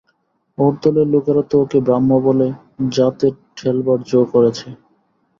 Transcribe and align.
ওর 0.57 0.73
দলের 0.81 1.07
লোকেরা 1.13 1.43
তো 1.49 1.55
ওকে 1.63 1.79
ব্রাহ্ম 1.85 2.09
বলে 2.25 2.47
জাতে 2.91 3.27
ঠেলবার 3.57 3.99
জো 4.09 4.19
করেছে। 4.33 4.67